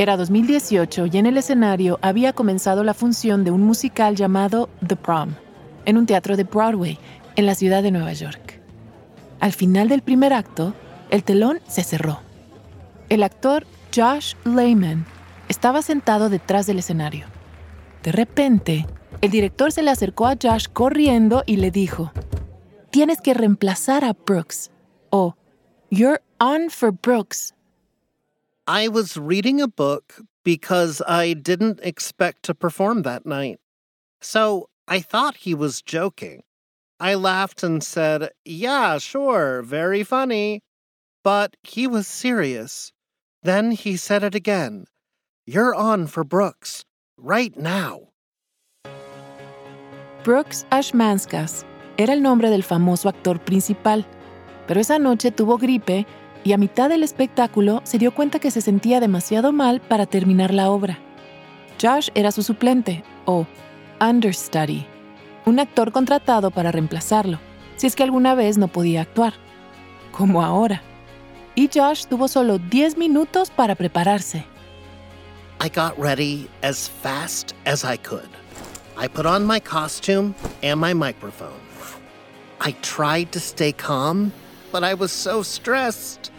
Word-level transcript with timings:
Era 0.00 0.16
2018 0.16 1.06
y 1.06 1.18
en 1.18 1.26
el 1.26 1.36
escenario 1.38 1.98
había 2.02 2.32
comenzado 2.32 2.84
la 2.84 2.94
función 2.94 3.42
de 3.42 3.50
un 3.50 3.62
musical 3.62 4.14
llamado 4.14 4.68
The 4.86 4.94
Prom, 4.94 5.34
en 5.86 5.98
un 5.98 6.06
teatro 6.06 6.36
de 6.36 6.44
Broadway, 6.44 7.00
en 7.34 7.46
la 7.46 7.56
ciudad 7.56 7.82
de 7.82 7.90
Nueva 7.90 8.12
York. 8.12 8.60
Al 9.40 9.52
final 9.52 9.88
del 9.88 10.02
primer 10.02 10.32
acto, 10.32 10.72
el 11.10 11.24
telón 11.24 11.58
se 11.66 11.82
cerró. 11.82 12.20
El 13.08 13.24
actor 13.24 13.66
Josh 13.92 14.34
Lehman 14.44 15.04
estaba 15.48 15.82
sentado 15.82 16.28
detrás 16.28 16.68
del 16.68 16.78
escenario. 16.78 17.26
De 18.04 18.12
repente, 18.12 18.86
el 19.20 19.32
director 19.32 19.72
se 19.72 19.82
le 19.82 19.90
acercó 19.90 20.28
a 20.28 20.36
Josh 20.40 20.66
corriendo 20.72 21.42
y 21.44 21.56
le 21.56 21.72
dijo, 21.72 22.12
Tienes 22.90 23.20
que 23.20 23.34
reemplazar 23.34 24.04
a 24.04 24.12
Brooks. 24.12 24.70
O, 25.10 25.34
You're 25.90 26.22
on 26.38 26.70
for 26.70 26.92
Brooks. 26.92 27.52
I 28.68 28.88
was 28.88 29.16
reading 29.16 29.62
a 29.62 29.66
book 29.66 30.20
because 30.44 31.00
I 31.08 31.32
didn't 31.32 31.80
expect 31.82 32.42
to 32.42 32.54
perform 32.54 33.00
that 33.00 33.24
night. 33.24 33.60
So 34.20 34.68
I 34.86 35.00
thought 35.00 35.38
he 35.48 35.54
was 35.54 35.80
joking. 35.80 36.42
I 37.00 37.14
laughed 37.14 37.62
and 37.62 37.82
said, 37.82 38.28
Yeah, 38.44 38.98
sure, 38.98 39.62
very 39.62 40.02
funny. 40.02 40.60
But 41.24 41.56
he 41.62 41.86
was 41.86 42.06
serious. 42.06 42.92
Then 43.42 43.70
he 43.70 43.96
said 43.96 44.22
it 44.22 44.34
again. 44.34 44.84
You're 45.46 45.74
on 45.74 46.06
for 46.06 46.22
Brooks, 46.22 46.84
right 47.16 47.56
now. 47.56 48.08
Brooks 50.24 50.66
Ashmanskas 50.70 51.64
era 51.96 52.12
el 52.12 52.20
nombre 52.20 52.50
del 52.50 52.62
famoso 52.62 53.08
actor 53.08 53.38
principal, 53.38 54.04
pero 54.66 54.80
esa 54.80 54.98
noche 54.98 55.30
tuvo 55.30 55.58
gripe 55.58 56.04
y 56.44 56.52
a 56.52 56.58
mitad 56.58 56.88
del 56.88 57.02
espectáculo 57.02 57.80
se 57.84 57.98
dio 57.98 58.12
cuenta 58.12 58.38
que 58.38 58.50
se 58.50 58.60
sentía 58.60 59.00
demasiado 59.00 59.52
mal 59.52 59.80
para 59.80 60.06
terminar 60.06 60.52
la 60.52 60.70
obra. 60.70 60.98
Josh 61.80 62.08
era 62.14 62.32
su 62.32 62.42
suplente, 62.42 63.04
o 63.24 63.46
understudy, 64.00 64.86
un 65.46 65.60
actor 65.60 65.92
contratado 65.92 66.50
para 66.50 66.72
reemplazarlo, 66.72 67.38
si 67.76 67.86
es 67.86 67.94
que 67.94 68.02
alguna 68.02 68.34
vez 68.34 68.58
no 68.58 68.68
podía 68.68 69.02
actuar, 69.02 69.34
como 70.12 70.42
ahora. 70.42 70.82
Y 71.54 71.68
Josh 71.72 72.06
tuvo 72.06 72.28
solo 72.28 72.58
10 72.58 72.96
minutos 72.96 73.50
para 73.50 73.74
prepararse. 73.74 74.44
I 75.60 75.68
got 75.68 75.98
ready 75.98 76.48
as 76.62 76.88
fast 76.88 77.54
as 77.66 77.84
I 77.84 77.96
could. 77.96 78.28
I 78.96 79.08
put 79.08 79.26
on 79.26 79.44
my 79.44 79.60
costume 79.60 80.34
and 80.62 80.80
my 80.80 80.94
microphone. 80.94 81.60
I 82.60 82.72
tried 82.82 83.32
to 83.32 83.40
stay 83.40 83.72
calm, 83.72 84.32
but 84.72 84.82
I 84.82 84.94
was 84.94 85.12
so 85.12 85.42
stressed. 85.42 86.30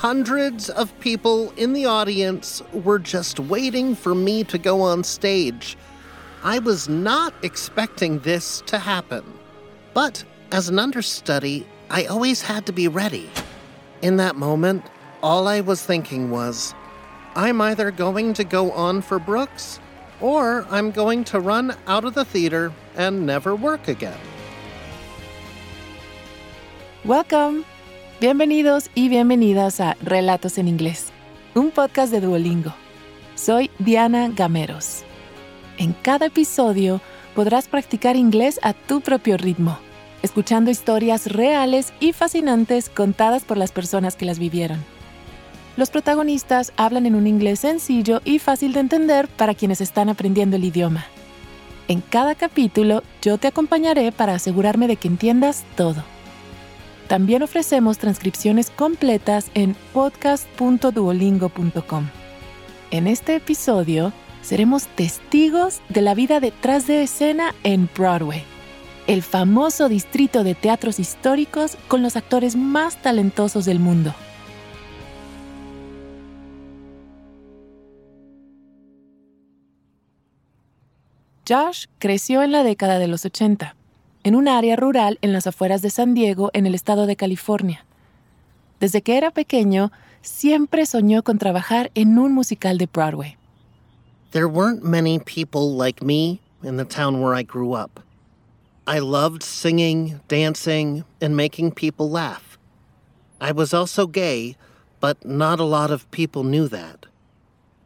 Hundreds 0.00 0.70
of 0.70 0.98
people 1.00 1.52
in 1.58 1.74
the 1.74 1.84
audience 1.84 2.62
were 2.72 2.98
just 2.98 3.38
waiting 3.38 3.94
for 3.94 4.14
me 4.14 4.42
to 4.42 4.56
go 4.56 4.80
on 4.80 5.04
stage. 5.04 5.76
I 6.42 6.58
was 6.58 6.88
not 6.88 7.34
expecting 7.42 8.18
this 8.20 8.62
to 8.64 8.78
happen. 8.78 9.22
But 9.92 10.24
as 10.52 10.70
an 10.70 10.78
understudy, 10.78 11.66
I 11.90 12.06
always 12.06 12.40
had 12.40 12.64
to 12.64 12.72
be 12.72 12.88
ready. 12.88 13.28
In 14.00 14.16
that 14.16 14.36
moment, 14.36 14.86
all 15.22 15.46
I 15.46 15.60
was 15.60 15.84
thinking 15.84 16.30
was, 16.30 16.74
I'm 17.34 17.60
either 17.60 17.90
going 17.90 18.32
to 18.32 18.44
go 18.44 18.72
on 18.72 19.02
for 19.02 19.18
Brooks, 19.18 19.80
or 20.22 20.66
I'm 20.70 20.92
going 20.92 21.24
to 21.24 21.40
run 21.40 21.76
out 21.86 22.06
of 22.06 22.14
the 22.14 22.24
theater 22.24 22.72
and 22.96 23.26
never 23.26 23.54
work 23.54 23.86
again. 23.86 24.18
Welcome. 27.04 27.66
Bienvenidos 28.20 28.90
y 28.94 29.08
bienvenidas 29.08 29.80
a 29.80 29.96
Relatos 30.02 30.58
en 30.58 30.68
Inglés, 30.68 31.06
un 31.54 31.70
podcast 31.70 32.12
de 32.12 32.20
Duolingo. 32.20 32.74
Soy 33.34 33.70
Diana 33.78 34.28
Gameros. 34.28 35.04
En 35.78 35.94
cada 35.94 36.26
episodio 36.26 37.00
podrás 37.34 37.66
practicar 37.66 38.16
inglés 38.16 38.60
a 38.62 38.74
tu 38.74 39.00
propio 39.00 39.38
ritmo, 39.38 39.78
escuchando 40.22 40.70
historias 40.70 41.32
reales 41.32 41.94
y 41.98 42.12
fascinantes 42.12 42.90
contadas 42.90 43.44
por 43.44 43.56
las 43.56 43.72
personas 43.72 44.16
que 44.16 44.26
las 44.26 44.38
vivieron. 44.38 44.84
Los 45.78 45.88
protagonistas 45.88 46.74
hablan 46.76 47.06
en 47.06 47.14
un 47.14 47.26
inglés 47.26 47.60
sencillo 47.60 48.20
y 48.26 48.38
fácil 48.38 48.74
de 48.74 48.80
entender 48.80 49.28
para 49.28 49.54
quienes 49.54 49.80
están 49.80 50.10
aprendiendo 50.10 50.56
el 50.56 50.64
idioma. 50.64 51.06
En 51.88 52.02
cada 52.02 52.34
capítulo 52.34 53.02
yo 53.22 53.38
te 53.38 53.48
acompañaré 53.48 54.12
para 54.12 54.34
asegurarme 54.34 54.88
de 54.88 54.96
que 54.96 55.08
entiendas 55.08 55.64
todo. 55.74 56.04
También 57.10 57.42
ofrecemos 57.42 57.98
transcripciones 57.98 58.70
completas 58.70 59.50
en 59.54 59.74
podcast.duolingo.com. 59.92 62.08
En 62.92 63.08
este 63.08 63.34
episodio 63.34 64.12
seremos 64.42 64.86
testigos 64.86 65.80
de 65.88 66.02
la 66.02 66.14
vida 66.14 66.38
detrás 66.38 66.86
de 66.86 67.02
escena 67.02 67.52
en 67.64 67.90
Broadway, 67.98 68.44
el 69.08 69.22
famoso 69.22 69.88
distrito 69.88 70.44
de 70.44 70.54
teatros 70.54 71.00
históricos 71.00 71.76
con 71.88 72.00
los 72.00 72.14
actores 72.14 72.54
más 72.54 73.02
talentosos 73.02 73.64
del 73.64 73.80
mundo. 73.80 74.14
Josh 81.48 81.86
creció 81.98 82.44
en 82.44 82.52
la 82.52 82.62
década 82.62 83.00
de 83.00 83.08
los 83.08 83.24
80, 83.24 83.74
en 84.24 84.34
un 84.34 84.48
área 84.48 84.76
rural 84.76 85.18
en 85.22 85.32
las 85.32 85.46
afueras 85.46 85.82
de 85.82 85.90
San 85.90 86.14
Diego, 86.14 86.50
en 86.52 86.66
el 86.66 86.74
estado 86.74 87.06
de 87.06 87.16
California. 87.16 87.84
Desde 88.80 89.02
que 89.02 89.16
era 89.16 89.30
pequeño, 89.30 89.92
siempre 90.22 90.86
soñó 90.86 91.22
con 91.22 91.38
trabajar 91.38 91.90
en 91.94 92.18
un 92.18 92.32
musical 92.32 92.78
de 92.78 92.86
Broadway. 92.86 93.36
There 94.32 94.46
weren't 94.46 94.84
many 94.84 95.18
people 95.18 95.76
like 95.76 96.04
me 96.04 96.40
in 96.62 96.76
the 96.76 96.84
town 96.84 97.20
where 97.20 97.34
I 97.34 97.42
grew 97.42 97.72
up. 97.74 98.00
I 98.86 98.98
loved 98.98 99.42
singing, 99.42 100.20
dancing, 100.28 101.04
and 101.20 101.36
making 101.36 101.72
people 101.72 102.10
laugh. 102.10 102.58
I 103.40 103.52
was 103.52 103.72
also 103.72 104.06
gay, 104.06 104.56
but 105.00 105.24
not 105.24 105.60
a 105.60 105.64
lot 105.64 105.90
of 105.90 106.10
people 106.10 106.44
knew 106.44 106.68
that. 106.68 107.06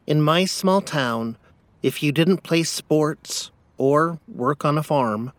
In 0.06 0.20
my 0.20 0.44
small 0.44 0.80
town, 0.80 1.36
if 1.82 2.02
you 2.02 2.12
didn't 2.12 2.42
play 2.42 2.62
sports 2.62 3.50
or 3.78 4.18
work 4.28 4.64
on 4.64 4.76
a 4.76 4.82
farm, 4.82 5.32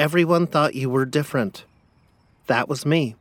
everyone 0.00 0.46
thought 0.46 0.74
you 0.74 0.88
were 0.88 1.04
different. 1.04 1.64
That 2.46 2.70
was 2.70 2.86
me. 2.86 3.16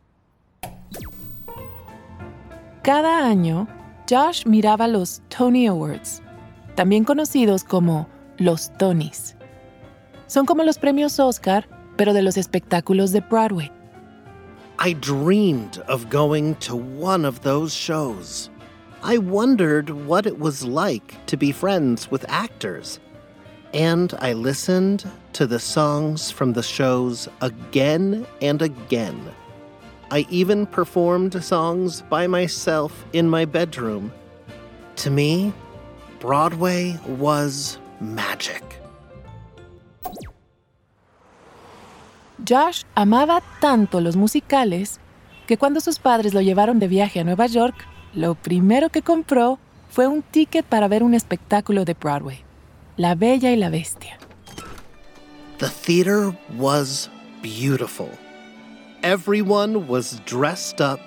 Cada 2.83 3.21
año, 3.27 3.67
Josh 4.09 4.45
miraba 4.45 4.87
los 4.87 5.19
Tony 5.29 5.67
Awards, 5.67 6.21
también 6.77 7.03
conocidos 7.03 7.67
como 7.67 8.07
los 8.39 8.69
Tonys. 8.79 9.35
Son 10.27 10.45
como 10.45 10.63
los 10.63 10.77
premios 10.77 11.19
Oscar, 11.19 11.65
pero 11.97 12.13
de 12.13 12.21
los 12.21 12.37
espectáculos 12.37 13.11
de 13.11 13.19
Broadway. 13.19 13.69
I 14.79 14.93
dreamed 14.93 15.79
of 15.89 16.09
going 16.09 16.55
to 16.61 16.77
one 16.77 17.25
of 17.25 17.41
those 17.41 17.73
shows. 17.73 18.49
I 19.03 19.17
wondered 19.17 19.89
what 19.89 20.25
it 20.25 20.39
was 20.39 20.63
like 20.63 21.17
to 21.25 21.35
be 21.35 21.51
friends 21.51 22.09
with 22.09 22.25
actors. 22.29 23.01
And 23.73 24.13
I 24.21 24.31
listened 24.31 25.05
to 25.33 25.47
the 25.47 25.59
songs 25.59 26.31
from 26.31 26.53
the 26.53 26.63
shows 26.63 27.27
again 27.41 28.25
and 28.41 28.61
again. 28.61 29.19
I 30.11 30.25
even 30.29 30.65
performed 30.65 31.41
songs 31.43 32.01
by 32.09 32.27
myself 32.27 32.91
in 33.13 33.29
my 33.29 33.45
bedroom. 33.45 34.11
To 34.97 35.11
me, 35.11 35.53
Broadway 36.19 36.97
was 37.17 37.77
magic. 38.01 38.63
Josh 42.43 42.83
amaba 42.95 43.41
tanto 43.61 44.01
los 44.01 44.15
musicales 44.15 44.99
que 45.45 45.57
cuando 45.57 45.79
sus 45.79 45.99
padres 45.99 46.33
lo 46.33 46.41
llevaron 46.41 46.79
de 46.79 46.87
viaje 46.87 47.19
a 47.19 47.23
Nueva 47.23 47.47
York, 47.47 47.75
lo 48.13 48.35
primero 48.35 48.89
que 48.89 49.01
compró 49.01 49.59
fue 49.89 50.07
un 50.07 50.21
ticket 50.21 50.65
para 50.65 50.87
ver 50.87 51.03
un 51.03 51.13
espectáculo 51.13 51.85
de 51.85 51.95
Broadway, 51.95 52.43
La 52.97 53.15
Bella 53.15 53.51
y 53.51 53.55
la 53.55 53.69
Bestia. 53.69 54.18
The 55.59 55.67
theater 55.67 56.33
was 56.55 57.09
beautiful. 57.41 58.09
Everyone 59.03 59.89
was 59.89 60.21
dressed 60.25 60.79
up, 60.79 61.01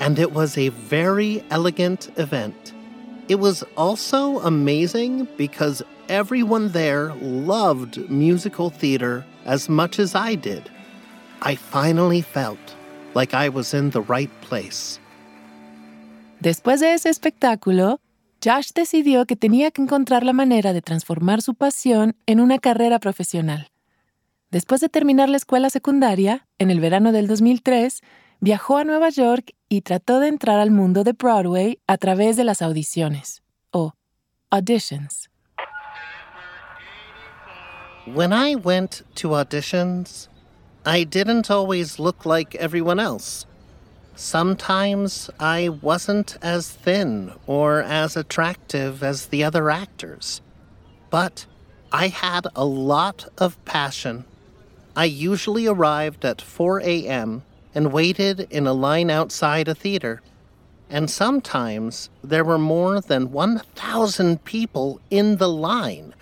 and 0.00 0.18
it 0.18 0.32
was 0.32 0.58
a 0.58 0.70
very 0.70 1.44
elegant 1.50 2.10
event. 2.16 2.72
It 3.28 3.36
was 3.36 3.62
also 3.76 4.40
amazing 4.40 5.28
because 5.36 5.80
everyone 6.08 6.72
there 6.72 7.14
loved 7.22 8.10
musical 8.10 8.68
theater 8.68 9.24
as 9.44 9.68
much 9.68 10.00
as 10.00 10.16
I 10.16 10.34
did. 10.34 10.68
I 11.42 11.54
finally 11.54 12.20
felt 12.20 12.74
like 13.14 13.32
I 13.32 13.48
was 13.48 13.74
in 13.74 13.90
the 13.90 14.02
right 14.02 14.30
place. 14.40 14.98
Después 16.42 16.80
de 16.80 16.94
ese 16.94 17.06
espectáculo, 17.06 18.00
Josh 18.42 18.72
decidió 18.74 19.24
que 19.24 19.36
tenía 19.36 19.70
que 19.70 19.82
encontrar 19.82 20.24
la 20.24 20.32
manera 20.32 20.72
de 20.72 20.82
transformar 20.82 21.42
su 21.42 21.54
pasión 21.54 22.16
en 22.26 22.40
una 22.40 22.58
carrera 22.58 22.98
profesional. 22.98 23.68
Después 24.54 24.80
de 24.80 24.88
terminar 24.88 25.28
la 25.30 25.36
escuela 25.36 25.68
secundaria, 25.68 26.46
en 26.60 26.70
el 26.70 26.78
verano 26.78 27.10
del 27.10 27.26
2003, 27.26 28.02
viajó 28.38 28.76
a 28.76 28.84
Nueva 28.84 29.08
York 29.08 29.52
y 29.68 29.80
trató 29.80 30.20
de 30.20 30.28
entrar 30.28 30.60
al 30.60 30.70
mundo 30.70 31.02
de 31.02 31.12
Broadway 31.12 31.80
a 31.88 31.98
través 31.98 32.36
de 32.36 32.44
las 32.44 32.62
audiciones, 32.62 33.42
o 33.72 33.94
auditions. 34.50 35.28
When 38.06 38.32
I 38.32 38.54
went 38.54 39.02
to 39.16 39.30
auditions, 39.34 40.28
I 40.86 41.04
didn't 41.04 41.50
always 41.50 41.98
look 41.98 42.24
like 42.24 42.56
everyone 42.56 43.00
else. 43.00 43.46
Sometimes 44.14 45.32
I 45.40 45.68
wasn't 45.68 46.36
as 46.42 46.68
thin 46.68 47.32
or 47.48 47.82
as 47.82 48.16
attractive 48.16 49.02
as 49.02 49.30
the 49.30 49.42
other 49.42 49.68
actors. 49.68 50.42
But 51.10 51.44
I 51.90 52.06
had 52.06 52.46
a 52.54 52.64
lot 52.64 53.26
of 53.38 53.56
passion. 53.64 54.26
I 54.96 55.06
usually 55.06 55.66
arrived 55.66 56.24
at 56.24 56.40
4 56.40 56.80
a.m. 56.80 57.42
and 57.74 57.92
waited 57.92 58.46
in 58.50 58.66
a 58.66 58.72
line 58.72 59.10
outside 59.10 59.66
a 59.66 59.74
theater. 59.74 60.22
And 60.88 61.10
sometimes 61.10 62.10
there 62.22 62.44
were 62.44 62.58
more 62.58 63.00
than 63.00 63.32
1,000 63.32 64.44
people 64.44 65.00
in 65.10 65.38
the 65.38 65.48
line. 65.48 66.14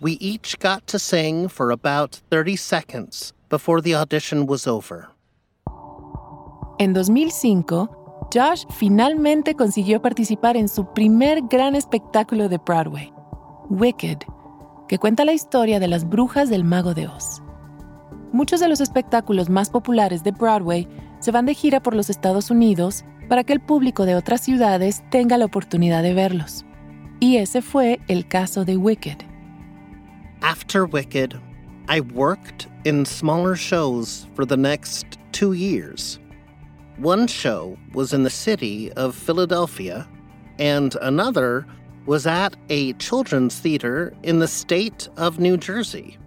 We 0.00 0.12
each 0.12 0.58
got 0.58 0.86
to 0.86 0.98
sing 0.98 1.48
for 1.48 1.70
about 1.70 2.20
30 2.30 2.56
seconds 2.56 3.34
before 3.50 3.80
the 3.80 3.94
audition 3.94 4.46
was 4.46 4.66
over. 4.66 5.10
En 6.78 6.94
2005, 6.94 7.88
Josh 8.32 8.66
finalmente 8.70 9.54
consiguió 9.54 10.00
participar 10.02 10.56
en 10.56 10.68
su 10.68 10.92
primer 10.92 11.42
gran 11.42 11.74
espectáculo 11.74 12.48
de 12.48 12.58
Broadway, 12.58 13.12
Wicked, 13.70 14.18
que 14.88 14.98
cuenta 14.98 15.24
la 15.24 15.32
historia 15.32 15.80
de 15.80 15.88
las 15.88 16.04
brujas 16.04 16.50
del 16.50 16.64
mago 16.64 16.92
de 16.92 17.08
Oz. 17.08 17.42
Muchos 18.32 18.60
de 18.60 18.68
los 18.68 18.80
espectáculos 18.80 19.48
más 19.48 19.70
populares 19.70 20.22
de 20.22 20.32
Broadway 20.32 20.88
se 21.20 21.30
van 21.30 21.46
de 21.46 21.54
gira 21.54 21.80
por 21.82 21.94
los 21.94 22.10
Estados 22.10 22.50
Unidos 22.50 23.04
para 23.28 23.44
que 23.44 23.52
el 23.52 23.60
público 23.60 24.04
de 24.06 24.14
otras 24.14 24.40
ciudades 24.40 25.02
tenga 25.10 25.36
la 25.36 25.46
oportunidad 25.46 26.02
de 26.02 26.14
verlos. 26.14 26.64
Y 27.20 27.38
ese 27.38 27.62
fue 27.62 28.00
el 28.08 28.26
caso 28.28 28.64
de 28.64 28.76
Wicked. 28.76 29.24
After 30.42 30.84
Wicked, 30.84 31.34
I 31.88 32.00
worked 32.00 32.68
in 32.84 33.06
smaller 33.06 33.56
shows 33.56 34.26
for 34.34 34.46
the 34.46 34.56
next 34.56 35.18
two 35.32 35.54
years. 35.54 36.18
One 36.98 37.26
show 37.26 37.76
was 37.94 38.12
in 38.12 38.22
the 38.22 38.30
city 38.30 38.92
of 38.92 39.14
Philadelphia, 39.14 40.06
and 40.58 40.94
another 41.02 41.66
was 42.06 42.26
at 42.26 42.56
a 42.68 42.92
children's 42.94 43.58
theater 43.58 44.12
in 44.22 44.38
the 44.38 44.48
state 44.48 45.08
of 45.16 45.38
New 45.38 45.56
Jersey. 45.56 46.18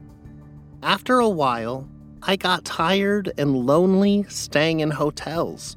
After 0.82 1.20
a 1.20 1.28
while, 1.28 1.90
I 2.24 2.38
got 2.38 2.64
tired 2.64 3.34
and 3.38 3.56
lonely 3.56 4.26
staying 4.30 4.80
in 4.80 4.92
hotels. 4.92 5.76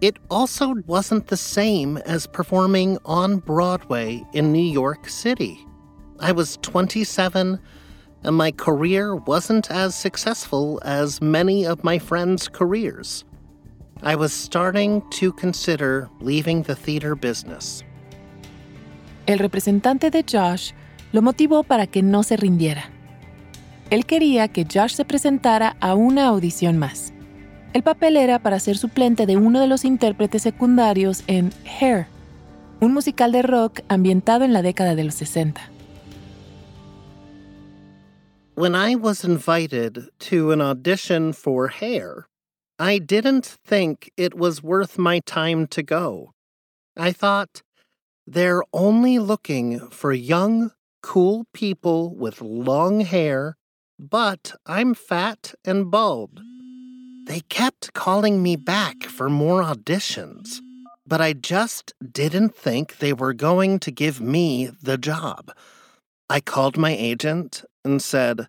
It 0.00 0.16
also 0.30 0.74
wasn't 0.86 1.26
the 1.26 1.36
same 1.36 1.98
as 1.98 2.26
performing 2.26 2.98
on 3.04 3.38
Broadway 3.38 4.24
in 4.32 4.52
New 4.52 4.64
York 4.64 5.08
City. 5.08 5.58
I 6.20 6.32
was 6.32 6.58
27 6.62 7.58
and 8.24 8.36
my 8.36 8.50
career 8.50 9.14
wasn't 9.14 9.70
as 9.70 9.94
successful 9.94 10.80
as 10.84 11.20
many 11.20 11.66
of 11.66 11.84
my 11.84 11.98
friends' 11.98 12.48
careers. 12.48 13.24
I 14.02 14.14
was 14.14 14.32
starting 14.32 15.02
to 15.10 15.32
consider 15.32 16.08
leaving 16.20 16.62
the 16.62 16.74
theater 16.74 17.14
business. 17.14 17.82
El 19.26 19.38
representante 19.38 20.10
de 20.10 20.22
Josh 20.22 20.72
lo 21.12 21.20
motivó 21.20 21.66
para 21.66 21.86
que 21.86 22.02
no 22.02 22.22
se 22.22 22.36
rindiera. 22.36 22.97
Él 23.90 24.04
quería 24.04 24.48
que 24.48 24.66
Josh 24.70 24.92
se 24.92 25.04
presentara 25.06 25.76
a 25.80 25.94
una 25.94 26.26
audición 26.26 26.76
más. 26.76 27.14
El 27.72 27.82
papel 27.82 28.18
era 28.18 28.38
para 28.38 28.60
ser 28.60 28.76
suplente 28.76 29.24
de 29.24 29.36
uno 29.36 29.60
de 29.60 29.66
los 29.66 29.84
intérpretes 29.84 30.42
secundarios 30.42 31.24
en 31.26 31.52
Hair, 31.64 32.06
un 32.80 32.92
musical 32.92 33.32
de 33.32 33.42
rock 33.42 33.80
ambientado 33.88 34.44
en 34.44 34.52
la 34.52 34.60
década 34.60 34.94
de 34.94 35.04
los 35.04 35.14
60. 35.14 35.70
When 38.56 38.74
I 38.74 38.94
was 38.96 39.24
invited 39.24 40.10
to 40.30 40.52
an 40.52 40.60
audition 40.60 41.32
for 41.32 41.68
Hair, 41.68 42.26
I 42.78 42.98
didn't 42.98 43.46
think 43.64 44.10
it 44.16 44.34
was 44.34 44.62
worth 44.62 44.98
my 44.98 45.20
time 45.20 45.66
to 45.68 45.82
go. 45.82 46.34
I 46.96 47.12
thought, 47.12 47.62
they're 48.26 48.62
only 48.72 49.18
looking 49.18 49.80
for 49.90 50.12
young, 50.12 50.72
cool 51.02 51.46
people 51.54 52.14
with 52.14 52.42
long 52.42 53.00
hair, 53.00 53.56
but 53.98 54.52
I'm 54.66 54.94
fat 54.94 55.54
and 55.64 55.90
bald. 55.90 56.40
They 57.26 57.40
kept 57.40 57.92
calling 57.92 58.42
me 58.42 58.56
back 58.56 59.04
for 59.04 59.28
more 59.28 59.62
auditions, 59.62 60.60
but 61.06 61.20
I 61.20 61.32
just 61.32 61.92
didn't 62.12 62.54
think 62.54 62.98
they 62.98 63.12
were 63.12 63.34
going 63.34 63.78
to 63.80 63.90
give 63.90 64.20
me 64.20 64.70
the 64.82 64.96
job. 64.96 65.52
I 66.30 66.40
called 66.40 66.76
my 66.76 66.92
agent 66.92 67.64
and 67.84 68.00
said, 68.00 68.46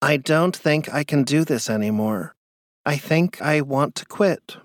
I 0.00 0.16
don't 0.16 0.56
think 0.56 0.92
I 0.92 1.04
can 1.04 1.24
do 1.24 1.44
this 1.44 1.68
anymore. 1.68 2.34
I 2.86 2.96
think 2.96 3.42
I 3.42 3.60
want 3.60 3.94
to 3.96 4.06
quit. 4.06 4.56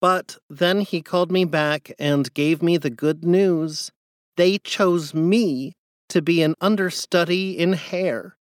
But 0.00 0.38
then 0.48 0.80
he 0.80 1.02
called 1.02 1.30
me 1.30 1.44
back 1.44 1.92
and 1.98 2.32
gave 2.32 2.62
me 2.62 2.78
the 2.78 2.90
good 2.90 3.24
news. 3.24 3.90
They 4.36 4.58
chose 4.58 5.12
me 5.12 5.72
to 6.08 6.22
be 6.22 6.42
an 6.42 6.54
understudy 6.60 7.58
in 7.58 7.74
hair. 7.74 8.37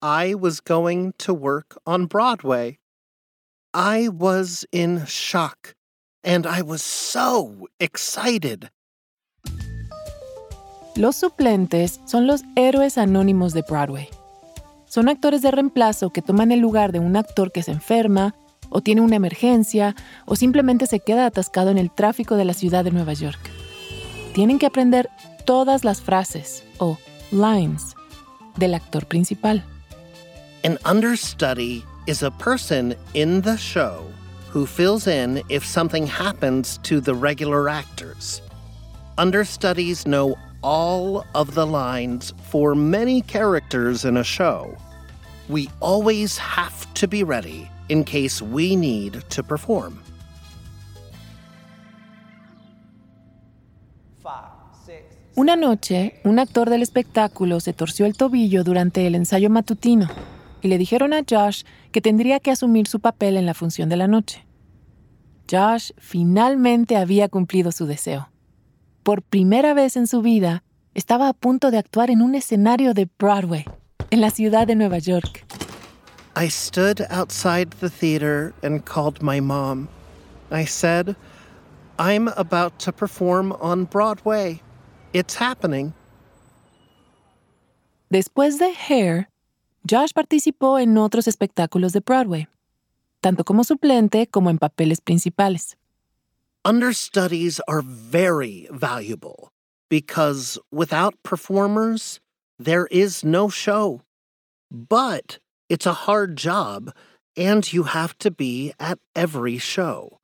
I 0.00 0.36
was 0.36 0.60
going 0.60 1.12
to 1.18 1.34
work 1.34 1.76
on 1.84 2.06
Broadway. 2.06 2.78
I 3.74 4.08
was 4.08 4.64
in 4.70 5.04
shock, 5.06 5.74
and 6.22 6.46
I 6.46 6.62
was 6.62 6.82
so 6.82 7.66
excited. 7.80 8.70
Los 10.94 11.16
suplentes 11.16 11.98
son 12.06 12.28
los 12.28 12.42
héroes 12.54 12.96
anónimos 12.96 13.54
de 13.54 13.62
Broadway. 13.62 14.08
Son 14.86 15.08
actores 15.08 15.42
de 15.42 15.50
reemplazo 15.50 16.12
que 16.12 16.22
toman 16.22 16.52
el 16.52 16.60
lugar 16.60 16.92
de 16.92 17.00
un 17.00 17.16
actor 17.16 17.50
que 17.50 17.64
se 17.64 17.72
enferma, 17.72 18.36
o 18.70 18.80
tiene 18.80 19.00
una 19.00 19.16
emergencia, 19.16 19.96
o 20.26 20.36
simplemente 20.36 20.86
se 20.86 21.00
queda 21.00 21.26
atascado 21.26 21.70
en 21.70 21.78
el 21.78 21.90
tráfico 21.90 22.36
de 22.36 22.44
la 22.44 22.54
ciudad 22.54 22.84
de 22.84 22.92
Nueva 22.92 23.14
York. 23.14 23.40
Tienen 24.32 24.60
que 24.60 24.66
aprender 24.66 25.10
todas 25.44 25.82
las 25.82 26.00
frases, 26.00 26.62
o 26.78 26.98
lines, 27.32 27.96
del 28.56 28.74
actor 28.74 29.06
principal. 29.06 29.64
An 30.64 30.76
understudy 30.84 31.84
is 32.08 32.24
a 32.24 32.32
person 32.32 32.96
in 33.14 33.42
the 33.42 33.56
show 33.56 34.04
who 34.48 34.66
fills 34.66 35.06
in 35.06 35.40
if 35.48 35.64
something 35.64 36.04
happens 36.04 36.78
to 36.78 37.00
the 37.00 37.14
regular 37.14 37.68
actors. 37.68 38.42
Understudies 39.18 40.04
know 40.04 40.36
all 40.60 41.24
of 41.36 41.54
the 41.54 41.64
lines 41.64 42.34
for 42.50 42.74
many 42.74 43.22
characters 43.22 44.04
in 44.04 44.16
a 44.16 44.24
show. 44.24 44.76
We 45.48 45.70
always 45.78 46.36
have 46.38 46.92
to 46.94 47.06
be 47.06 47.22
ready 47.22 47.70
in 47.88 48.02
case 48.02 48.42
we 48.42 48.74
need 48.74 49.22
to 49.30 49.44
perform. 49.44 50.02
Una 55.36 55.54
noche, 55.54 56.14
un 56.24 56.40
actor 56.40 56.68
del 56.68 56.82
espectáculo 56.82 57.60
se 57.60 57.72
torció 57.72 58.06
el 58.06 58.14
tobillo 58.14 58.64
durante 58.64 59.06
el 59.06 59.14
ensayo 59.14 59.50
matutino 59.50 60.08
y 60.62 60.68
le 60.68 60.78
dijeron 60.78 61.12
a 61.12 61.22
Josh 61.28 61.62
que 61.92 62.00
tendría 62.00 62.40
que 62.40 62.50
asumir 62.50 62.86
su 62.86 63.00
papel 63.00 63.36
en 63.36 63.46
la 63.46 63.54
función 63.54 63.88
de 63.88 63.96
la 63.96 64.08
noche. 64.08 64.46
Josh 65.50 65.92
finalmente 65.98 66.96
había 66.96 67.28
cumplido 67.28 67.72
su 67.72 67.86
deseo. 67.86 68.30
Por 69.02 69.22
primera 69.22 69.72
vez 69.74 69.96
en 69.96 70.06
su 70.06 70.20
vida, 70.20 70.62
estaba 70.94 71.28
a 71.28 71.32
punto 71.32 71.70
de 71.70 71.78
actuar 71.78 72.10
en 72.10 72.22
un 72.22 72.34
escenario 72.34 72.92
de 72.92 73.08
Broadway, 73.18 73.64
en 74.10 74.20
la 74.20 74.30
ciudad 74.30 74.66
de 74.66 74.74
Nueva 74.74 74.98
York. 74.98 75.44
I 76.36 76.48
stood 76.48 77.00
outside 77.10 77.70
the 77.80 77.88
theater 77.88 78.52
and 78.62 78.84
called 78.84 79.22
my 79.22 79.40
mom. 79.40 79.88
I 80.50 80.66
said, 80.66 81.16
I'm 81.98 82.28
about 82.36 82.78
to 82.80 82.92
perform 82.92 83.52
on 83.60 83.84
Broadway. 83.84 84.60
It's 85.12 85.34
happening. 85.34 85.94
Después 88.10 88.58
de 88.58 88.72
Hair, 88.72 89.28
Josh 89.86 90.12
participó 90.12 90.78
en 90.78 90.96
otros 90.98 91.28
espectáculos 91.28 91.92
de 91.92 92.00
Broadway, 92.00 92.48
tanto 93.20 93.44
como 93.44 93.64
suplente 93.64 94.26
como 94.26 94.50
en 94.50 94.58
papeles 94.58 95.00
principales. 95.00 95.76
Understudies 96.64 97.60
are 97.68 97.82
very 97.82 98.68
valuable 98.70 99.50
because 99.88 100.58
without 100.70 101.14
performers, 101.22 102.20
there 102.58 102.86
is 102.90 103.24
no 103.24 103.48
show. 103.48 104.02
But 104.70 105.38
it's 105.68 105.86
a 105.86 106.04
hard 106.04 106.36
job, 106.36 106.92
and 107.36 107.72
you 107.72 107.84
have 107.84 108.18
to 108.18 108.30
be 108.30 108.72
at 108.78 108.98
every 109.14 109.58
show. 109.58 110.18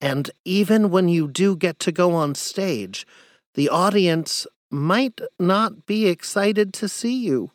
And 0.00 0.30
even 0.44 0.90
when 0.90 1.08
you 1.08 1.28
do 1.28 1.56
get 1.56 1.78
to 1.80 1.92
go 1.92 2.14
on 2.14 2.34
stage, 2.34 3.06
the 3.54 3.68
audience 3.68 4.46
might 4.70 5.20
not 5.38 5.84
be 5.84 6.06
excited 6.06 6.72
to 6.74 6.88
see 6.88 7.14
you. 7.14 7.50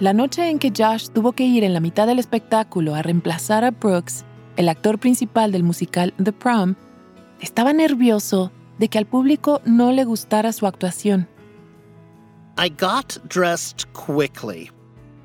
La 0.00 0.12
noche 0.12 0.48
en 0.48 0.60
que 0.60 0.70
Josh 0.70 1.08
tuvo 1.08 1.32
que 1.32 1.42
ir 1.42 1.64
en 1.64 1.74
la 1.74 1.80
mitad 1.80 2.06
del 2.06 2.20
espectáculo 2.20 2.94
a 2.94 3.02
reemplazar 3.02 3.64
a 3.64 3.72
Brooks, 3.72 4.24
el 4.56 4.68
actor 4.68 5.00
principal 5.00 5.50
del 5.50 5.64
musical 5.64 6.14
The 6.22 6.32
Prom, 6.32 6.76
estaba 7.40 7.72
nervioso 7.72 8.52
de 8.78 8.88
que 8.88 8.98
al 8.98 9.06
público 9.06 9.60
no 9.64 9.90
le 9.90 10.04
gustara 10.04 10.52
su 10.52 10.68
actuación. 10.68 11.26
I 12.56 12.68
got 12.68 13.18
dressed 13.28 13.92
quickly. 13.92 14.70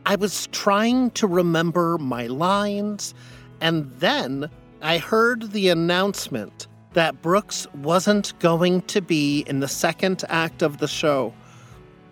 I 0.08 0.16
was 0.16 0.48
trying 0.50 1.12
to 1.12 1.28
remember 1.28 2.00
my 2.00 2.26
lines, 2.26 3.14
and 3.62 3.92
then 4.00 4.50
I 4.82 4.98
heard 4.98 5.52
the 5.52 5.70
announcement 5.70 6.68
that 6.94 7.22
Brooks 7.22 7.68
wasn't 7.84 8.34
going 8.40 8.82
to 8.88 9.02
be 9.02 9.46
in 9.48 9.60
the 9.60 9.68
second 9.68 10.24
act 10.30 10.64
of 10.64 10.80
the 10.80 10.88
show. 10.88 11.32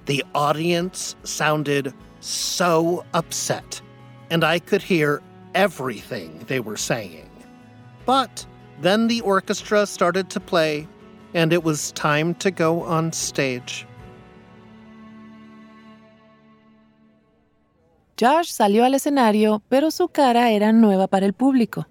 The 0.06 0.24
audience 0.36 1.16
sounded 1.24 1.92
so 2.22 3.04
upset, 3.14 3.82
and 4.30 4.44
I 4.44 4.60
could 4.60 4.82
hear 4.82 5.22
everything 5.54 6.46
they 6.48 6.60
were 6.60 6.78
saying. 6.78 7.30
But 8.06 8.46
then 8.82 9.08
the 9.08 9.22
orchestra 9.22 9.86
started 9.86 10.30
to 10.30 10.40
play, 10.40 10.88
and 11.34 11.52
it 11.52 11.64
was 11.64 11.92
time 11.92 12.34
to 12.36 12.52
go 12.52 12.82
on 12.84 13.12
stage. 13.12 13.86
Josh 18.18 18.52
salió 18.52 18.86
al 18.86 18.94
escenario, 18.94 19.64
pero 19.68 19.90
su 19.90 20.08
cara 20.08 20.52
era 20.52 20.72
nueva 20.72 21.08
para 21.08 21.26
el 21.26 21.34
público. 21.34 21.88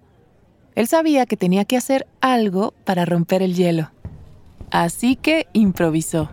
Él 0.75 0.87
sabía 0.87 1.25
que 1.25 1.35
tenía 1.35 1.65
que 1.65 1.75
hacer 1.75 2.07
algo 2.21 2.73
para 2.85 3.03
romper 3.03 3.41
el 3.41 3.53
hielo. 3.53 3.91
Así 4.71 5.17
que 5.17 5.47
improvisó. 5.51 6.29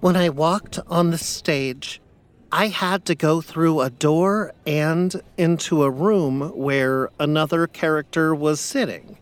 When 0.00 0.16
I 0.16 0.30
walked 0.30 0.78
on 0.88 1.10
the 1.10 1.18
stage, 1.18 1.99
I 2.52 2.66
had 2.66 3.04
to 3.04 3.14
go 3.14 3.40
through 3.40 3.80
a 3.80 3.90
door 3.90 4.52
and 4.66 5.22
into 5.38 5.84
a 5.84 5.90
room 5.90 6.50
where 6.56 7.08
another 7.20 7.68
character 7.68 8.34
was 8.34 8.60
sitting. 8.60 9.18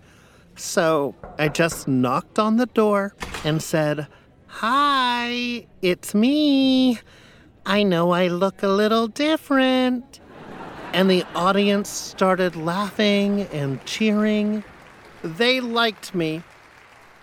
So 0.57 1.15
I 1.39 1.49
just 1.49 1.87
knocked 1.87 2.39
on 2.39 2.57
the 2.57 2.67
door 2.67 3.15
and 3.45 3.63
said, 3.63 4.07
Hi, 4.47 5.67
it's 5.83 6.15
me. 6.15 7.01
I 7.67 7.83
know 7.83 8.13
I 8.13 8.29
look 8.29 8.63
a 8.63 8.69
little 8.69 9.09
different. 9.09 10.21
And 10.95 11.11
the 11.11 11.25
audience 11.35 11.91
started 11.91 12.57
laughing 12.57 13.43
and 13.53 13.85
cheering. 13.85 14.65
They 15.23 15.61
liked 15.61 16.15
me. 16.15 16.43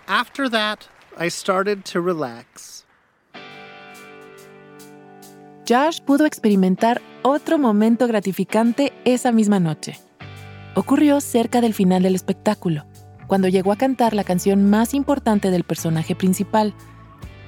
After 0.06 0.48
that, 0.50 0.88
I 1.16 1.26
started 1.28 1.84
to 1.86 2.00
relax. 2.00 2.85
Josh 5.68 6.00
pudo 6.00 6.26
experimentar 6.26 7.02
otro 7.22 7.58
momento 7.58 8.06
gratificante 8.06 8.92
esa 9.04 9.32
misma 9.32 9.58
noche. 9.58 9.98
Ocurrió 10.76 11.20
cerca 11.20 11.60
del 11.60 11.74
final 11.74 12.04
del 12.04 12.14
espectáculo, 12.14 12.86
cuando 13.26 13.48
llegó 13.48 13.72
a 13.72 13.76
cantar 13.76 14.14
la 14.14 14.22
canción 14.22 14.70
más 14.70 14.94
importante 14.94 15.50
del 15.50 15.64
personaje 15.64 16.14
principal. 16.14 16.72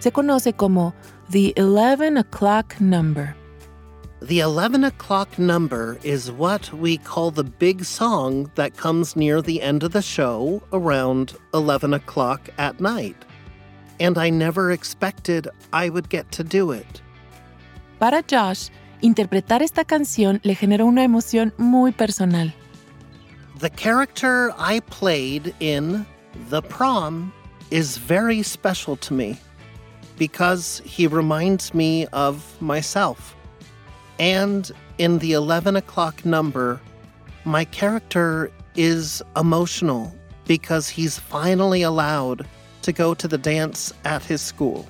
Se 0.00 0.10
conoce 0.10 0.52
como 0.52 0.94
The 1.30 1.54
11 1.56 2.18
O'Clock 2.18 2.80
Number. 2.80 3.36
The 4.20 4.42
11 4.42 4.84
o'clock 4.84 5.38
number 5.38 5.96
is 6.02 6.28
what 6.28 6.72
we 6.72 6.98
call 6.98 7.30
the 7.30 7.44
big 7.44 7.84
song 7.84 8.50
that 8.56 8.72
comes 8.72 9.14
near 9.14 9.40
the 9.40 9.62
end 9.62 9.84
of 9.84 9.92
the 9.92 10.02
show 10.02 10.60
around 10.72 11.36
11 11.54 11.94
o'clock 11.94 12.50
at 12.58 12.80
night. 12.80 13.14
And 14.00 14.18
I 14.18 14.30
never 14.30 14.72
expected 14.72 15.46
I 15.72 15.88
would 15.88 16.08
get 16.08 16.32
to 16.32 16.42
do 16.42 16.72
it. 16.72 17.00
Para 17.98 18.22
Josh, 18.22 18.68
interpretar 19.00 19.62
esta 19.62 19.84
canción 19.84 20.40
le 20.44 20.54
generó 20.54 20.86
una 20.86 21.02
emoción 21.02 21.52
muy 21.58 21.90
personal. 21.90 22.54
The 23.58 23.70
character 23.70 24.52
I 24.56 24.80
played 24.88 25.52
in 25.58 26.06
The 26.48 26.62
Prom 26.62 27.32
is 27.72 27.98
very 27.98 28.44
special 28.44 28.96
to 28.98 29.14
me 29.14 29.36
because 30.16 30.80
he 30.84 31.08
reminds 31.08 31.74
me 31.74 32.06
of 32.12 32.44
myself. 32.60 33.34
And 34.20 34.70
in 34.98 35.18
the 35.18 35.32
11 35.32 35.74
o'clock 35.74 36.24
number, 36.24 36.80
my 37.44 37.64
character 37.64 38.52
is 38.76 39.22
emotional 39.36 40.14
because 40.46 40.88
he's 40.88 41.18
finally 41.18 41.82
allowed 41.82 42.46
to 42.82 42.92
go 42.92 43.12
to 43.14 43.26
the 43.26 43.38
dance 43.38 43.92
at 44.04 44.22
his 44.22 44.40
school. 44.40 44.86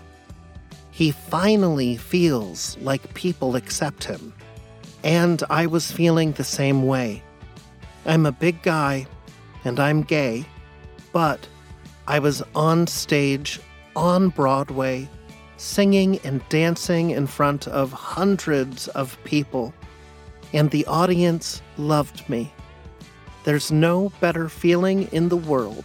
He 0.99 1.13
finally 1.13 1.97
feels 1.97 2.77
like 2.79 3.15
people 3.15 3.55
accept 3.55 4.03
him. 4.03 4.35
And 5.05 5.45
I 5.49 5.67
was 5.67 5.93
feeling 5.93 6.33
the 6.33 6.43
same 6.43 6.83
way. 6.89 7.23
I'm 8.05 8.27
a 8.27 8.33
big 8.33 8.63
guy 8.65 9.07
and 9.65 9.79
I'm 9.79 10.03
gay, 10.03 10.45
but 11.13 11.47
I 12.09 12.19
was 12.19 12.43
on 12.57 12.89
stage 12.89 13.61
on 13.95 14.31
Broadway 14.31 15.09
singing 15.57 16.19
and 16.25 16.43
dancing 16.49 17.11
in 17.11 17.29
front 17.29 17.69
of 17.69 17.93
hundreds 17.93 18.89
of 18.89 19.17
people, 19.23 19.73
and 20.53 20.69
the 20.73 20.85
audience 20.87 21.63
loved 21.77 22.29
me. 22.29 22.53
There's 23.45 23.71
no 23.71 24.11
better 24.19 24.49
feeling 24.49 25.05
in 25.13 25.29
the 25.29 25.37
world. 25.37 25.85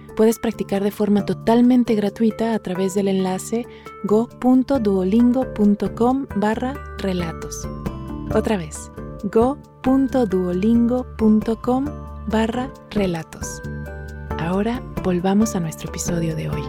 puedes 0.15 0.39
practicar 0.39 0.83
de 0.83 0.91
forma 0.91 1.25
totalmente 1.25 1.95
gratuita 1.95 2.53
a 2.53 2.59
través 2.59 2.93
del 2.93 3.07
enlace 3.07 3.65
go.duolingo.com 4.03 6.27
barra 6.35 6.75
relatos. 6.97 7.67
Otra 8.33 8.57
vez, 8.57 8.91
go.duolingo.com 9.23 11.85
barra 12.27 12.71
relatos. 12.91 13.61
Ahora 14.39 14.83
volvamos 15.03 15.55
a 15.55 15.59
nuestro 15.59 15.89
episodio 15.89 16.35
de 16.35 16.49
hoy. 16.49 16.61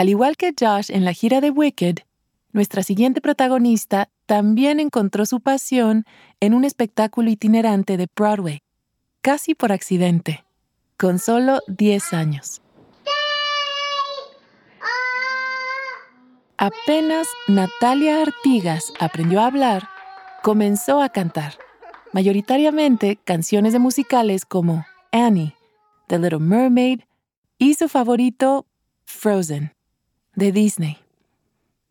Al 0.00 0.08
igual 0.08 0.38
que 0.38 0.54
Josh 0.58 0.90
en 0.90 1.04
la 1.04 1.12
gira 1.12 1.42
de 1.42 1.50
Wicked, 1.50 1.96
nuestra 2.52 2.82
siguiente 2.82 3.20
protagonista 3.20 4.10
también 4.26 4.80
encontró 4.80 5.26
su 5.26 5.40
pasión 5.40 6.04
en 6.40 6.54
un 6.54 6.64
espectáculo 6.64 7.30
itinerante 7.30 7.96
de 7.96 8.08
Broadway, 8.14 8.62
casi 9.20 9.54
por 9.54 9.72
accidente, 9.72 10.44
con 10.96 11.18
solo 11.18 11.60
10 11.68 12.12
años. 12.12 12.62
Apenas 16.62 17.26
Natalia 17.48 18.20
Artigas 18.20 18.92
aprendió 19.00 19.40
a 19.40 19.46
hablar, 19.46 19.88
comenzó 20.42 21.00
a 21.00 21.08
cantar, 21.08 21.54
mayoritariamente 22.12 23.16
canciones 23.16 23.72
de 23.72 23.78
musicales 23.78 24.44
como 24.44 24.84
Annie, 25.10 25.54
The 26.08 26.18
Little 26.18 26.40
Mermaid 26.40 27.00
y 27.56 27.74
su 27.74 27.88
favorito, 27.88 28.66
Frozen, 29.06 29.74
de 30.34 30.52
Disney. 30.52 30.98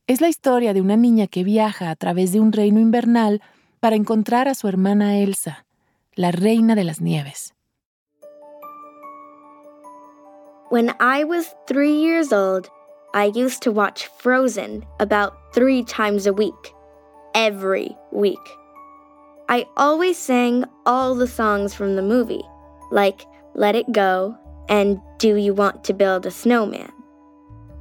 Es 0.10 0.22
la 0.22 0.28
historia 0.28 0.74
de 0.74 0.82
una 0.82 0.98
niña 0.98 1.28
que 1.28 1.44
viaja 1.44 1.92
a 1.92 1.96
través 1.96 2.32
de 2.32 2.40
un 2.40 2.52
reino 2.52 2.80
invernal 2.80 3.44
para 3.80 3.96
encontrar 3.96 4.48
a 4.48 4.56
su 4.56 4.68
hermana 4.68 5.20
Elsa, 5.20 5.68
la 6.16 6.32
reina 6.32 6.74
de 6.74 6.84
las 6.84 7.00
nieves. 7.00 7.54
When 10.72 10.90
I 11.00 11.24
was 11.26 11.54
three 11.68 11.94
years 11.94 12.34
old, 12.34 12.72
I 13.14 13.32
used 13.36 13.62
to 13.62 13.72
watch 13.72 14.10
Frozen 14.18 14.84
about 15.00 15.34
three 15.54 15.84
times 15.84 16.26
a 16.26 16.34
week. 16.34 16.74
Every 17.36 17.96
week. 18.12 18.40
I 19.48 19.68
always 19.78 20.18
sang 20.18 20.66
all 20.88 21.14
the 21.14 21.28
songs 21.28 21.76
from 21.76 21.96
the 21.96 22.02
movie, 22.02 22.44
like 22.90 23.22
Let 23.54 23.76
It 23.76 23.92
Go 23.92 24.36
and 24.70 25.00
Do 25.20 25.36
You 25.36 25.54
Want 25.54 25.84
to 25.84 25.94
Build 25.94 26.26
a 26.26 26.32
Snowman. 26.32 26.92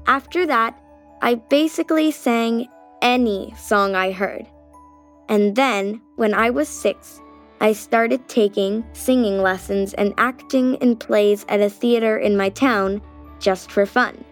After 0.06 0.44
that, 0.44 0.78
I 1.20 1.34
basically 1.48 2.12
sang 2.12 2.68
any 3.02 3.52
song 3.56 3.94
I 3.94 4.12
heard. 4.12 4.46
And 5.28 5.54
then, 5.54 6.00
when 6.16 6.32
I 6.32 6.50
was 6.50 6.68
six, 6.68 7.20
I 7.60 7.72
started 7.74 8.20
taking 8.28 8.84
singing 8.92 9.42
lessons 9.42 9.94
and 9.94 10.14
acting 10.16 10.76
in 10.80 10.96
plays 10.96 11.44
at 11.48 11.60
a 11.60 11.68
theater 11.68 12.18
in 12.18 12.36
my 12.36 12.50
town 12.50 13.02
just 13.40 13.70
for 13.70 13.84
fun. 13.84 14.24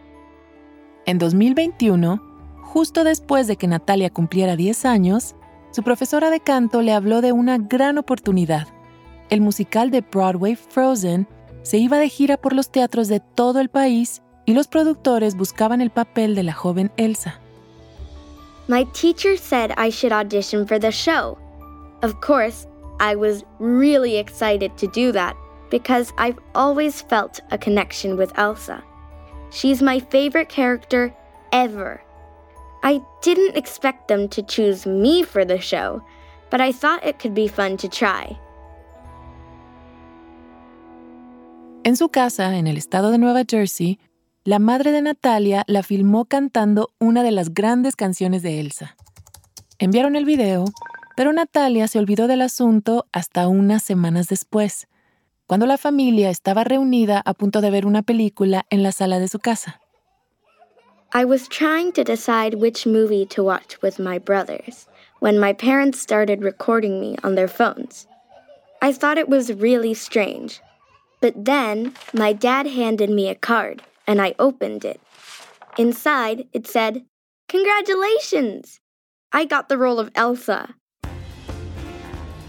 En 1.06 1.18
2021, 1.18 2.20
justo 2.62 3.04
después 3.04 3.46
de 3.46 3.56
que 3.56 3.68
Natalia 3.68 4.10
cumpliera 4.10 4.56
10 4.56 4.84
años, 4.84 5.34
su 5.72 5.82
profesora 5.82 6.30
de 6.30 6.40
canto 6.40 6.82
le 6.82 6.92
habló 6.92 7.20
de 7.20 7.32
una 7.32 7.58
gran 7.58 7.98
oportunidad. 7.98 8.68
El 9.28 9.40
musical 9.40 9.90
de 9.90 10.00
Broadway 10.00 10.54
Frozen 10.56 11.26
se 11.62 11.78
iba 11.78 11.98
de 11.98 12.08
gira 12.08 12.36
por 12.36 12.52
los 12.52 12.70
teatros 12.70 13.08
de 13.08 13.20
todo 13.20 13.60
el 13.60 13.68
país 13.68 14.22
y 14.46 14.54
los 14.54 14.68
productores 14.68 15.36
buscaban 15.36 15.80
el 15.80 15.90
papel 15.90 16.34
de 16.34 16.44
la 16.44 16.52
joven 16.52 16.90
Elsa. 16.96 17.38
My 18.68 18.84
teacher 18.92 19.36
said 19.36 19.72
I 19.76 19.90
should 19.90 20.12
audition 20.12 20.66
for 20.66 20.78
the 20.78 20.90
show. 20.90 21.36
Of 22.02 22.20
course, 22.20 22.66
I 22.98 23.14
was 23.14 23.44
really 23.58 24.16
excited 24.16 24.76
to 24.78 24.86
do 24.88 25.12
that 25.12 25.36
because 25.70 26.12
I've 26.16 26.38
always 26.54 27.02
felt 27.02 27.40
a 27.50 27.58
connection 27.58 28.16
with 28.16 28.32
Elsa. 28.38 28.82
She's 29.50 29.82
my 29.82 30.00
favorite 30.00 30.48
character 30.48 31.14
ever. 31.52 32.02
I 32.82 33.00
didn't 33.22 33.56
expect 33.56 34.08
them 34.08 34.28
to 34.28 34.42
choose 34.42 34.86
me 34.86 35.22
for 35.22 35.44
the 35.44 35.58
show, 35.58 36.02
but 36.50 36.60
I 36.60 36.72
thought 36.72 37.04
it 37.04 37.18
could 37.18 37.34
be 37.34 37.48
fun 37.48 37.76
to 37.78 37.88
try. 37.88 38.38
En 41.84 41.94
su 41.94 42.08
casa, 42.08 42.52
en 42.56 42.66
el 42.66 42.76
estado 42.76 43.12
de 43.12 43.18
Nueva 43.18 43.44
Jersey, 43.44 43.98
la 44.46 44.60
madre 44.60 44.92
de 44.92 45.02
Natalia 45.02 45.64
la 45.66 45.82
filmó 45.82 46.26
cantando 46.26 46.92
una 47.00 47.24
de 47.24 47.32
las 47.32 47.52
grandes 47.52 47.96
canciones 47.96 48.44
de 48.44 48.60
Elsa. 48.60 48.96
Enviaron 49.80 50.14
el 50.14 50.24
video, 50.24 50.66
pero 51.16 51.32
Natalia 51.32 51.88
se 51.88 51.98
olvidó 51.98 52.28
del 52.28 52.42
asunto 52.42 53.06
hasta 53.10 53.48
unas 53.48 53.82
semanas 53.82 54.28
después, 54.28 54.86
cuando 55.48 55.66
la 55.66 55.78
familia 55.78 56.30
estaba 56.30 56.62
reunida 56.62 57.20
a 57.24 57.34
punto 57.34 57.60
de 57.60 57.70
ver 57.70 57.86
una 57.86 58.02
película 58.02 58.64
en 58.70 58.84
la 58.84 58.92
sala 58.92 59.18
de 59.18 59.26
su 59.26 59.40
casa. 59.40 59.80
I 61.12 61.24
was 61.24 61.48
trying 61.48 61.90
to 61.94 62.04
decide 62.04 62.54
which 62.54 62.86
movie 62.86 63.26
to 63.26 63.42
watch 63.42 63.82
with 63.82 63.98
my 63.98 64.16
brothers 64.16 64.86
when 65.18 65.40
my 65.40 65.54
parents 65.54 66.00
started 66.00 66.44
recording 66.44 67.00
me 67.00 67.16
on 67.24 67.34
their 67.34 67.48
phones. 67.48 68.06
I 68.80 68.92
thought 68.92 69.18
it 69.18 69.28
was 69.28 69.52
really 69.52 69.94
strange. 69.94 70.60
But 71.20 71.34
then 71.46 71.94
my 72.12 72.32
dad 72.32 72.68
handed 72.68 73.10
me 73.10 73.28
a 73.28 73.34
card 73.34 73.82
and 74.06 74.20
I 74.20 74.34
opened 74.38 74.84
it. 74.84 75.00
Inside, 75.78 76.46
it 76.52 76.66
said, 76.66 77.04
Congratulations! 77.48 78.80
I 79.32 79.44
got 79.44 79.68
the 79.68 79.78
role 79.78 79.98
of 79.98 80.10
Elsa. 80.14 80.74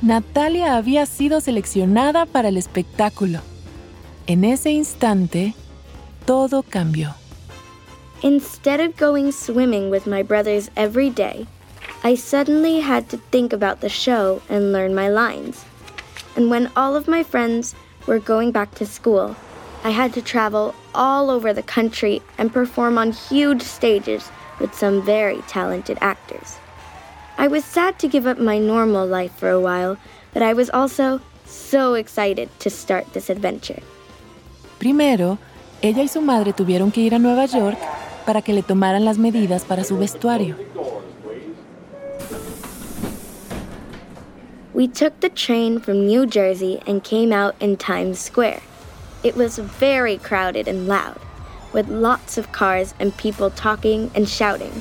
Natalia 0.01 0.77
había 0.77 1.05
sido 1.05 1.41
seleccionada 1.41 2.25
para 2.25 2.49
el 2.49 2.57
espectáculo. 2.57 3.41
En 4.27 4.43
ese 4.43 4.71
instante, 4.71 5.55
todo 6.25 6.63
cambió. 6.63 7.15
Instead 8.21 8.79
of 8.79 8.95
going 8.97 9.31
swimming 9.31 9.89
with 9.89 10.07
my 10.07 10.23
brothers 10.23 10.69
every 10.75 11.09
day, 11.09 11.45
I 12.03 12.15
suddenly 12.15 12.79
had 12.79 13.09
to 13.09 13.17
think 13.31 13.53
about 13.53 13.81
the 13.81 13.89
show 13.89 14.41
and 14.49 14.71
learn 14.71 14.93
my 14.93 15.09
lines. 15.09 15.65
And 16.35 16.49
when 16.49 16.71
all 16.75 16.95
of 16.95 17.07
my 17.07 17.23
friends 17.23 17.75
were 18.05 18.19
going 18.19 18.51
back 18.51 18.73
to 18.75 18.85
school, 18.85 19.35
I 19.84 19.91
had 19.91 20.13
to 20.13 20.22
travel 20.22 20.74
all 20.93 21.29
over 21.29 21.53
the 21.53 21.63
country 21.63 22.22
and 22.38 22.51
perform 22.51 22.98
on 22.98 23.12
huge 23.12 23.62
stages 23.62 24.29
with 24.60 24.74
some 24.74 25.01
very 25.01 25.41
talented 25.48 25.98
actors. 26.01 26.57
I 27.38 27.48
was 27.48 27.63
sad 27.63 28.00
to 28.00 28.07
give 28.07 28.25
up 28.25 28.39
my 28.39 28.57
normal 28.57 29.05
life 29.05 29.31
for 29.38 29.50
a 29.50 29.60
while, 29.62 29.98
but 30.34 30.41
I 30.41 30.53
was 30.53 30.69
also 30.72 31.22
so 31.46 31.93
excited 31.93 32.50
to 32.60 32.69
start 32.69 33.13
this 33.13 33.29
adventure. 33.29 33.81
Primero, 34.79 35.38
ella 35.81 36.01
y 36.01 36.07
su 36.07 36.22
madre 36.22 36.53
tuvieron 36.53 36.91
que 36.91 37.03
ir 37.03 37.13
a 37.13 37.19
Nueva 37.19 37.46
York 37.46 37.77
para 38.25 38.41
que 38.41 38.53
le 38.53 38.63
tomaran 38.63 39.05
las 39.05 39.17
medidas 39.17 39.63
para 39.63 39.84
su 39.84 39.98
vestuario. 39.98 40.55
We 44.73 44.88
took 44.88 45.19
the 45.21 45.30
train 45.30 45.80
from 45.80 46.06
New 46.06 46.28
Jersey 46.28 46.80
and 46.86 47.04
came 47.04 47.32
out 47.32 47.56
in 47.60 47.78
Times 47.78 48.19
Square. 48.19 48.62
It 49.27 49.35
was 49.35 49.57
very 49.57 50.17
crowded 50.17 50.69
and 50.69 50.87
loud, 50.87 51.19
with 51.73 51.89
lots 51.89 52.37
of 52.37 52.49
cars 52.53 52.93
and 52.97 53.11
people 53.17 53.49
talking 53.49 54.09
and 54.15 54.25
shouting. 54.25 54.71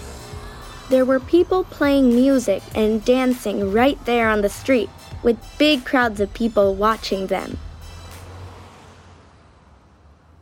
There 0.88 1.04
were 1.04 1.18
people 1.18 1.64
playing 1.64 2.14
music 2.14 2.62
and 2.76 3.04
dancing 3.04 3.72
right 3.72 3.98
there 4.04 4.28
on 4.28 4.42
the 4.42 4.48
street, 4.48 4.88
with 5.24 5.36
big 5.58 5.84
crowds 5.84 6.20
of 6.20 6.32
people 6.32 6.76
watching 6.76 7.26
them. 7.26 7.58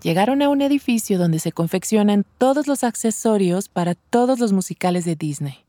Llegaron 0.03 0.43
a 0.43 0.51
un 0.51 0.61
edificio 0.61 1.17
donde 1.17 1.39
se 1.39 1.51
confeccionan 1.51 2.27
todos 2.37 2.67
los 2.67 2.85
accesorios 2.85 3.71
para 3.71 3.95
todos 3.95 4.39
los 4.39 4.53
musicales 4.53 5.07
de 5.07 5.17
Disney. 5.17 5.65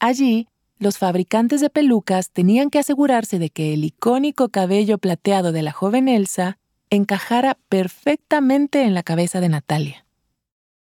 Allí, 0.00 0.48
los 0.80 0.98
fabricantes 0.98 1.60
de 1.60 1.70
pelucas 1.70 2.30
tenían 2.32 2.68
que 2.70 2.80
asegurarse 2.80 3.38
de 3.38 3.50
que 3.50 3.74
el 3.74 3.84
icónico 3.84 4.48
cabello 4.48 4.98
plateado 4.98 5.52
de 5.52 5.62
la 5.62 5.70
joven 5.70 6.08
Elsa 6.08 6.58
encajara 6.90 7.56
perfectamente 7.68 8.82
en 8.82 8.94
la 8.94 9.02
cabeza 9.02 9.40
de 9.40 9.48
Natalia. 9.48 10.04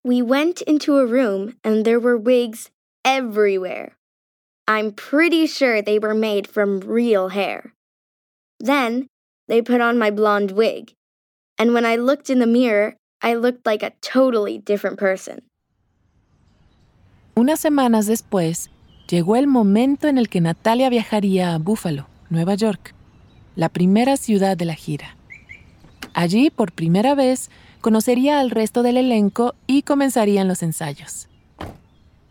We 0.04 0.21
went 0.21 0.62
into 0.62 0.97
a 0.97 1.06
room 1.06 1.58
and 1.63 1.86
there 1.86 1.99
were 1.99 2.17
wigs 2.17 2.71
everywhere. 3.06 3.97
I'm 4.67 4.93
pretty 4.93 5.47
sure 5.47 5.82
they 5.82 5.99
were 5.99 6.15
made 6.15 6.47
from 6.47 6.80
real 6.80 7.30
hair. 7.30 7.73
Then 8.60 9.08
they 9.47 9.62
put 9.62 9.82
on 9.82 9.99
my 9.99 10.12
blonde 10.12 10.51
wig, 10.51 10.93
and 11.58 11.73
when 11.73 11.86
I 11.86 11.97
looked 11.97 12.30
in 12.30 12.39
the 12.39 12.47
mirror, 12.47 12.95
I 13.21 13.36
looked 13.36 13.65
like 13.65 13.84
a 13.84 13.91
totally 14.01 14.58
different 14.58 14.97
person. 14.97 15.43
Unas 17.36 17.60
semanas 17.60 18.08
después, 18.08 18.69
llegó 19.08 19.36
el 19.36 19.47
momento 19.47 20.08
en 20.08 20.17
el 20.17 20.30
que 20.30 20.41
Natalia 20.41 20.89
viajaría 20.89 21.54
a 21.54 21.58
Buffalo, 21.58 22.08
Nueva 22.30 22.56
York, 22.56 22.93
la 23.56 23.69
primera 23.69 24.15
ciudad 24.17 24.56
de 24.58 24.65
la 24.65 24.75
gira. 24.75 25.17
Allí, 26.13 26.50
por 26.50 26.71
primera 26.71 27.15
vez, 27.15 27.50
conocería 27.82 28.39
al 28.39 28.50
resto 28.50 28.84
del 28.84 28.97
elenco 28.97 29.56
y 29.67 29.84
comenzarían 29.84 30.47
los 30.47 30.62
ensayos. 30.63 31.28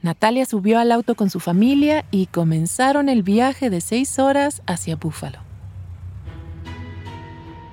Natalia 0.03 0.47
subió 0.47 0.79
al 0.79 0.93
auto 0.93 1.15
con 1.15 1.29
su 1.29 1.41
familia 1.41 2.07
y 2.11 2.27
comenzaron 2.27 3.09
el 3.09 3.23
viaje 3.23 3.69
de 3.69 3.81
seis 3.81 4.19
horas 4.19 4.63
hacia 4.67 4.97
Buffalo. 4.97 5.41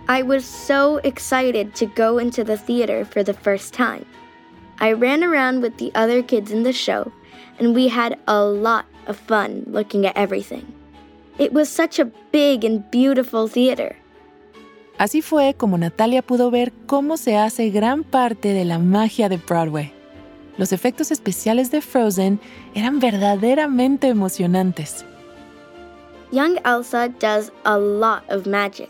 I 0.10 0.24
was 0.24 0.46
so 0.46 1.00
excited 1.04 1.74
to 1.76 1.86
go 1.86 2.18
into 2.18 2.44
the 2.44 2.58
theater 2.58 3.06
for 3.06 3.24
the 3.24 3.34
first 3.34 3.74
time. 3.74 4.06
I 4.80 4.94
ran 4.94 5.24
around 5.24 5.62
with 5.62 5.78
the 5.78 5.92
other 5.96 6.22
kids 6.22 6.52
in 6.52 6.64
the 6.64 6.72
show, 6.72 7.12
and 7.60 7.76
we 7.76 7.90
had 7.90 8.18
a 8.28 8.42
lot 8.42 8.86
of 9.08 9.18
fun 9.18 9.64
looking 9.68 10.06
at 10.06 10.16
everything. 10.16 10.66
It 11.38 11.52
was 11.52 11.70
such 11.70 12.00
a 12.00 12.12
big 12.32 12.64
and 12.64 12.90
beautiful 12.90 13.48
theater. 13.48 13.96
Así 14.98 15.22
fue 15.22 15.54
como 15.54 15.78
Natalia 15.78 16.24
pudo 16.24 16.50
ver 16.50 16.74
cómo 16.88 17.18
se 17.18 17.38
hace 17.38 17.70
gran 17.70 18.04
parte 18.04 18.54
de 18.54 18.66
la 18.66 18.80
magia 18.80 19.30
de 19.30 19.38
Broadway. 19.38 19.92
Los 20.58 20.72
efectos 20.74 21.12
especiales 21.12 21.70
de 21.70 21.82
Frozen 21.82 22.40
eran 22.74 23.00
verdaderamente 23.00 24.08
emocionantes. 24.08 25.06
Young 26.32 26.58
Elsa 26.66 27.10
does 27.20 27.52
a 27.64 27.78
lot 27.78 28.24
of 28.30 28.48
magic, 28.48 28.90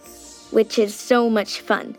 which 0.51 0.79
is 0.79 0.95
so 0.95 1.29
much 1.29 1.61
fun. 1.61 1.95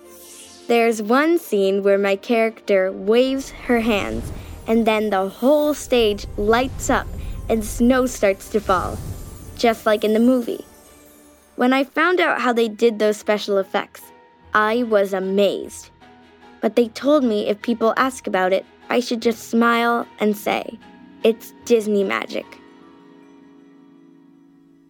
There's 0.68 1.02
one 1.02 1.38
scene 1.38 1.82
where 1.82 1.98
my 1.98 2.16
character 2.16 2.90
waves 2.90 3.50
her 3.66 3.80
hands, 3.80 4.24
and 4.66 4.86
then 4.86 5.10
the 5.10 5.28
whole 5.28 5.74
stage 5.74 6.26
lights 6.36 6.90
up 6.90 7.06
and 7.48 7.62
snow 7.62 8.06
starts 8.06 8.48
to 8.50 8.60
fall, 8.60 8.98
just 9.56 9.86
like 9.86 10.02
in 10.02 10.14
the 10.14 10.20
movie. 10.20 10.64
When 11.58 11.72
I 11.72 11.82
found 11.82 12.20
out 12.20 12.40
how 12.40 12.52
they 12.52 12.68
did 12.68 13.00
those 13.00 13.16
special 13.16 13.58
effects, 13.58 14.00
I 14.54 14.84
was 14.84 15.12
amazed. 15.12 15.90
But 16.60 16.76
they 16.76 16.86
told 16.94 17.24
me 17.24 17.48
if 17.48 17.60
people 17.62 17.94
ask 17.96 18.28
about 18.28 18.52
it, 18.52 18.64
I 18.90 19.00
should 19.00 19.20
just 19.20 19.50
smile 19.50 20.06
and 20.20 20.36
say, 20.36 20.78
It's 21.24 21.52
Disney 21.64 22.04
magic. 22.04 22.46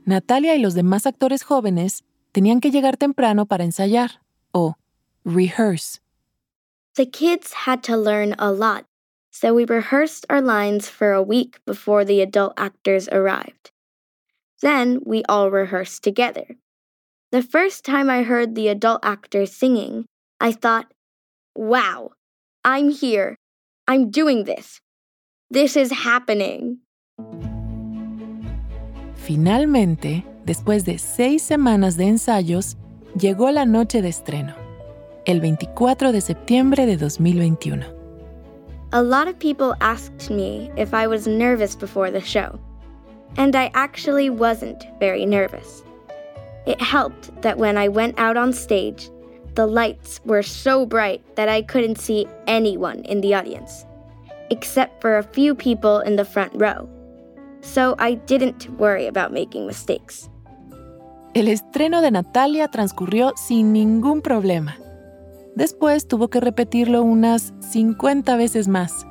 Natalia 0.05 0.53
y 0.53 0.59
los 0.59 0.75
demás 0.75 1.07
actores 1.07 1.43
jóvenes 1.43 2.03
tenían 2.35 2.61
que 2.61 2.71
llegar 2.71 2.99
temprano 2.99 3.47
para 3.47 3.65
ensayar 3.65 4.19
o 4.53 4.75
rehearse. 5.25 6.01
The 6.97 7.07
kids 7.07 7.55
had 7.65 7.83
to 7.85 7.97
learn 7.97 8.35
a 8.39 8.53
lot, 8.53 8.85
so 9.31 9.55
we 9.55 9.65
rehearsed 9.65 10.27
our 10.29 10.43
lines 10.43 10.87
for 10.87 11.15
a 11.15 11.23
week 11.23 11.65
before 11.65 12.05
the 12.05 12.21
adult 12.21 12.53
actors 12.59 13.09
arrived. 13.09 13.71
Then 14.61 15.01
we 15.05 15.23
all 15.29 15.51
rehearsed 15.51 16.03
together. 16.03 16.57
The 17.31 17.43
first 17.43 17.85
time 17.85 18.11
I 18.11 18.23
heard 18.23 18.55
the 18.55 18.69
adult 18.69 19.01
actors 19.05 19.53
singing, 19.53 20.07
I 20.41 20.53
thought, 20.53 20.93
wow, 21.55 22.13
I'm 22.65 22.91
here. 22.91 23.37
I'm 23.87 24.11
doing 24.11 24.45
this. 24.45 24.81
This 25.51 25.77
is 25.77 25.93
happening. 25.93 26.79
Finalmente, 29.15 30.25
después 30.45 30.85
de 30.85 30.99
seis 30.99 31.43
semanas 31.43 31.97
de 31.97 32.07
ensayos, 32.07 32.77
llegó 33.17 33.51
la 33.53 33.65
noche 33.65 34.03
de 34.03 34.09
estreno, 34.09 34.55
el 35.27 35.41
24 35.41 36.13
de 36.13 36.21
septiembre 36.21 36.87
de 36.87 36.97
2021. 36.97 37.85
A 38.93 39.03
lot 39.03 39.29
of 39.29 39.39
people 39.39 39.75
asked 39.81 40.31
me 40.31 40.71
if 40.77 40.95
I 40.95 41.07
was 41.07 41.27
nervous 41.27 41.77
before 41.77 42.11
the 42.11 42.23
show. 42.23 42.59
And 43.37 43.55
I 43.55 43.71
actually 43.75 44.31
wasn't 44.31 44.85
very 44.99 45.27
nervous. 45.27 45.83
It 46.67 46.81
helped 46.81 47.41
that 47.43 47.59
when 47.59 47.77
I 47.79 47.89
went 47.89 48.19
out 48.19 48.37
on 48.37 48.53
stage, 48.53 49.11
the 49.55 49.67
lights 49.67 50.21
were 50.25 50.43
so 50.43 50.87
bright 50.87 51.23
that 51.37 51.49
I 51.49 51.63
couldn't 51.63 51.99
see 51.99 52.27
anyone 52.47 53.01
in 53.05 53.21
the 53.21 53.35
audience, 53.35 53.85
except 54.51 55.01
for 55.01 55.19
a 55.19 55.23
few 55.23 55.55
people 55.55 56.01
in 56.01 56.17
the 56.17 56.25
front 56.25 56.53
row. 56.55 56.89
So 57.61 57.97
I 57.99 58.15
didn't 58.15 58.69
worry 58.79 59.07
about 59.07 59.33
making 59.33 59.67
mistakes. 59.67 60.29
El 61.35 61.49
estreno 61.49 62.01
de 62.01 62.11
Natalia 62.11 62.69
transcurrió 62.69 63.33
sin 63.37 63.73
ningún 63.73 64.23
problema. 64.23 64.77
Después 65.57 66.07
tuvo 66.07 66.29
que 66.29 66.41
repetirlo 66.41 67.03
unas 67.03 67.53
50 67.61 68.37
veces 68.37 68.69
más 68.69 69.07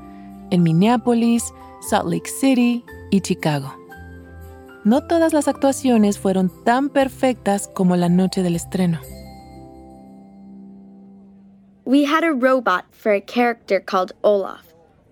en 0.50 0.64
Minneapolis, 0.64 1.54
Salt 1.90 2.10
Lake 2.10 2.30
City 2.30 2.84
y 3.12 3.22
Chicago. 3.22 3.74
No 4.88 5.02
todas 5.02 5.34
las 5.34 5.50
actuaciones 5.50 6.18
fueron 6.18 6.50
tan 6.64 6.88
perfectas 6.88 7.68
como 7.74 7.98
la 7.98 8.08
noche 8.08 8.42
del 8.42 8.56
estreno. 8.56 9.02
We 11.84 12.06
had 12.06 12.24
a 12.24 12.32
robot 12.32 12.86
for 12.94 13.12
a 13.12 13.20
character 13.20 13.82
called 13.82 14.14
Olaf, 14.24 14.64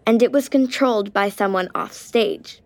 and 0.07 0.23
it 0.23 0.31
was 0.31 0.47
controlled 0.47 1.11
by 1.11 1.29
someone 1.29 1.67
off 1.75 1.91
stage. 1.91 2.61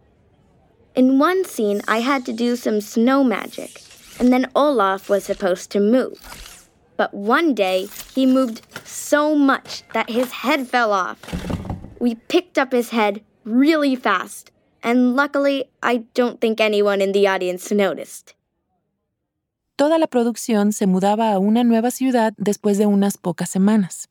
In 0.94 1.18
one 1.18 1.44
scene, 1.46 1.82
I 1.88 2.02
had 2.02 2.28
to 2.28 2.32
do 2.32 2.56
some 2.56 2.80
snow 2.80 3.24
magic, 3.24 3.82
and 4.20 4.32
then 4.32 4.46
Olaf 4.54 5.10
was 5.10 5.24
supposed 5.24 5.72
to 5.72 5.80
move. 5.80 6.70
But 6.96 7.12
one 7.12 7.56
day, 7.56 7.88
he 8.14 8.28
moved 8.28 8.62
so 8.86 9.34
much 9.34 9.82
that 9.94 10.12
his 10.12 10.32
head 10.32 10.68
fell 10.68 10.94
off. 10.94 11.18
We 12.00 12.14
picked 12.28 12.60
up 12.60 12.72
his 12.72 12.92
head 12.92 13.24
really 13.46 13.96
fast, 13.96 14.52
and 14.84 15.16
luckily, 15.16 15.70
I 15.82 16.06
don't 16.14 16.40
think 16.40 16.60
anyone 16.60 17.04
in 17.04 17.12
the 17.12 17.28
audience 17.28 17.74
noticed. 17.74 18.36
Toda 19.76 19.98
la 19.98 20.08
producción 20.08 20.74
se 20.74 20.88
mudaba 20.88 21.32
a 21.32 21.40
una 21.40 21.64
nueva 21.64 21.92
ciudad 21.92 22.34
después 22.38 22.78
de 22.78 22.86
unas 22.86 23.18
pocas 23.18 23.50
semanas. 23.50 24.10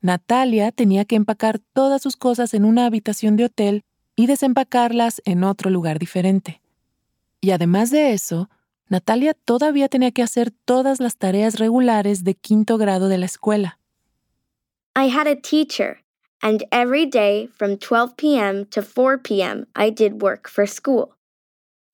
Natalia 0.00 0.72
tenía 0.72 1.04
que 1.04 1.16
empacar 1.16 1.58
todas 1.72 2.00
sus 2.00 2.16
cosas 2.16 2.54
en 2.54 2.64
una 2.64 2.86
habitación 2.86 3.36
de 3.36 3.44
hotel 3.44 3.82
y 4.16 4.26
desempacarlas 4.26 5.20
en 5.24 5.44
otro 5.44 5.70
lugar 5.70 5.98
diferente. 5.98 6.62
Y 7.40 7.50
además 7.50 7.90
de 7.90 8.12
eso, 8.12 8.48
Natalia 8.88 9.34
todavía 9.34 9.88
tenía 9.88 10.10
que 10.12 10.22
hacer 10.22 10.50
todas 10.50 11.00
las 11.00 11.18
tareas 11.18 11.58
regulares 11.58 12.24
de 12.24 12.34
quinto 12.34 12.78
grado 12.78 13.08
de 13.08 13.18
la 13.18 13.26
escuela. 13.26 13.78
I 14.96 15.08
had 15.08 15.28
a 15.28 15.36
teacher, 15.36 16.02
and 16.42 16.64
every 16.70 17.06
day 17.06 17.48
from 17.56 17.76
12 17.76 18.16
p.m. 18.16 18.64
to 18.66 18.82
4 18.82 19.18
p.m., 19.18 19.66
I 19.74 19.90
did 19.90 20.22
work 20.22 20.48
for 20.48 20.66
school. 20.66 21.14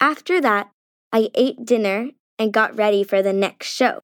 After 0.00 0.40
that, 0.40 0.70
I 1.12 1.30
ate 1.34 1.64
dinner 1.64 2.10
and 2.38 2.52
got 2.52 2.76
ready 2.76 3.04
for 3.04 3.22
the 3.22 3.32
next 3.32 3.68
show. 3.68 4.00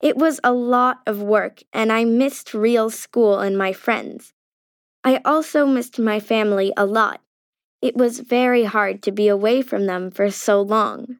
It 0.00 0.16
was 0.16 0.40
a 0.42 0.52
lot 0.52 1.00
of 1.06 1.20
work, 1.20 1.62
and 1.72 1.92
I 1.92 2.04
missed 2.04 2.54
real 2.54 2.88
school 2.88 3.38
and 3.38 3.56
my 3.56 3.72
friends. 3.72 4.32
I 5.04 5.20
also 5.24 5.66
missed 5.66 5.98
my 5.98 6.20
family 6.20 6.72
a 6.76 6.86
lot. 6.86 7.20
It 7.82 7.96
was 7.96 8.20
very 8.20 8.64
hard 8.64 9.02
to 9.02 9.12
be 9.12 9.28
away 9.28 9.62
from 9.62 9.86
them 9.86 10.10
for 10.10 10.30
so 10.30 10.60
long. 10.62 11.18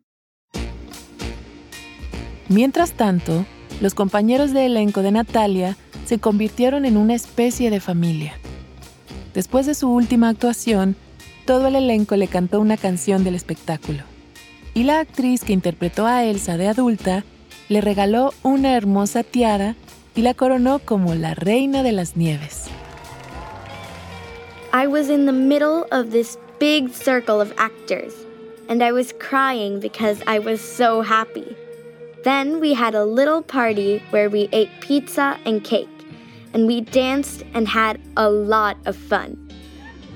Mientras 2.48 2.92
tanto, 2.92 3.46
los 3.80 3.94
compañeros 3.94 4.52
de 4.52 4.66
elenco 4.66 5.02
de 5.02 5.12
Natalia 5.12 5.76
se 6.04 6.18
convirtieron 6.18 6.84
en 6.84 6.96
una 6.96 7.14
especie 7.14 7.70
de 7.70 7.80
familia. 7.80 8.39
Después 9.34 9.66
de 9.66 9.74
su 9.74 9.88
última 9.88 10.28
actuación, 10.28 10.96
todo 11.44 11.68
el 11.68 11.76
elenco 11.76 12.16
le 12.16 12.28
cantó 12.28 12.60
una 12.60 12.76
canción 12.76 13.24
del 13.24 13.34
espectáculo. 13.34 14.02
Y 14.74 14.84
la 14.84 15.00
actriz 15.00 15.44
que 15.44 15.52
interpretó 15.52 16.06
a 16.06 16.24
Elsa 16.24 16.56
de 16.56 16.68
adulta 16.68 17.24
le 17.68 17.80
regaló 17.80 18.34
una 18.42 18.76
hermosa 18.76 19.22
tiara 19.22 19.76
y 20.14 20.22
la 20.22 20.34
coronó 20.34 20.80
como 20.80 21.14
la 21.14 21.34
reina 21.34 21.82
de 21.82 21.92
las 21.92 22.16
nieves. 22.16 22.68
I 24.72 24.86
was 24.86 25.08
in 25.08 25.26
the 25.26 25.32
middle 25.32 25.86
of 25.90 26.10
this 26.10 26.38
big 26.60 26.90
circle 26.92 27.40
of 27.40 27.52
actors, 27.56 28.14
and 28.68 28.82
I 28.82 28.92
was 28.92 29.12
crying 29.12 29.80
because 29.80 30.22
I 30.26 30.38
was 30.38 30.60
so 30.60 31.02
happy. 31.02 31.56
Then 32.22 32.60
we 32.60 32.74
had 32.74 32.94
a 32.94 33.04
little 33.04 33.42
party 33.42 34.00
where 34.10 34.28
we 34.28 34.48
ate 34.52 34.70
pizza 34.80 35.38
and 35.44 35.64
cake, 35.64 35.88
and 36.52 36.66
we 36.66 36.80
danced 36.80 37.44
and 37.54 37.68
had 37.68 38.00
a 38.16 38.28
lot 38.28 38.76
of 38.86 38.96
fun. 38.96 39.36